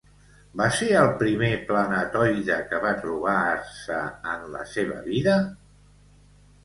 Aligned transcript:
Va 0.61 0.67
ser 0.77 0.87
el 1.01 1.09
primer 1.19 1.49
planetoide 1.67 2.57
que 2.71 2.79
va 2.85 2.95
trobar-se 3.03 4.01
en 4.33 4.49
la 4.57 4.67
seva 4.75 4.99
vida? 5.11 5.37